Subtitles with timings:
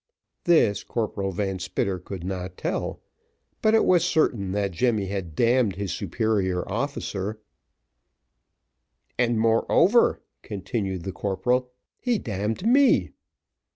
[0.45, 3.03] This, Corporal Van Spitter could not tell;
[3.61, 7.39] but it was certain that Jemmy had damned his superior officer;
[9.19, 11.69] "And moreover," continued the corporal,
[11.99, 13.11] "he damned me."